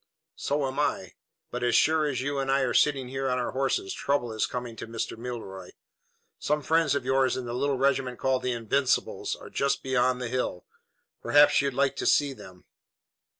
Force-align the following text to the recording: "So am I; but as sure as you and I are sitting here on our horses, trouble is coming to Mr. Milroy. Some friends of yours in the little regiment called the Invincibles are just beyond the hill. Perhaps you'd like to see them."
"So 0.37 0.65
am 0.65 0.79
I; 0.79 1.13
but 1.51 1.61
as 1.63 1.75
sure 1.75 2.07
as 2.07 2.21
you 2.21 2.39
and 2.39 2.51
I 2.51 2.61
are 2.61 2.73
sitting 2.73 3.09
here 3.09 3.29
on 3.29 3.37
our 3.37 3.51
horses, 3.51 3.93
trouble 3.93 4.33
is 4.33 4.47
coming 4.47 4.75
to 4.77 4.87
Mr. 4.87 5.15
Milroy. 5.15 5.73
Some 6.39 6.63
friends 6.63 6.95
of 6.95 7.05
yours 7.05 7.37
in 7.37 7.45
the 7.45 7.53
little 7.53 7.77
regiment 7.77 8.17
called 8.17 8.41
the 8.41 8.51
Invincibles 8.51 9.35
are 9.35 9.51
just 9.51 9.83
beyond 9.83 10.19
the 10.19 10.27
hill. 10.27 10.65
Perhaps 11.21 11.61
you'd 11.61 11.75
like 11.75 11.95
to 11.97 12.07
see 12.07 12.33
them." 12.33 12.65